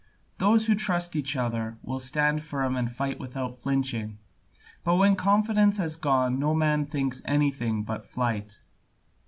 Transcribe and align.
Those 0.39 0.65
who 0.65 0.73
trust 0.73 1.15
each 1.15 1.35
other 1.35 1.77
will 1.83 1.99
stand 1.99 2.41
firm 2.41 2.75
and 2.75 2.91
fight 2.91 3.19
without 3.19 3.53
flinching, 3.59 4.17
but 4.83 4.95
when 4.95 5.15
confidence 5.15 5.77
has 5.77 5.95
gone 5.95 6.39
no 6.39 6.55
man 6.55 6.87
thinks 6.87 7.19
of 7.19 7.25
anything 7.27 7.83
but 7.83 8.07
flight. 8.07 8.57